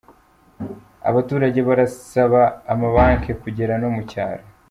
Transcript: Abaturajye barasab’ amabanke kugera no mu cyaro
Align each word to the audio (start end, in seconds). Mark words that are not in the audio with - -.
Abaturajye 1.09 1.61
barasab’ 1.69 2.33
amabanke 2.73 3.31
kugera 3.41 3.73
no 3.81 3.89
mu 3.95 4.01
cyaro 4.11 4.43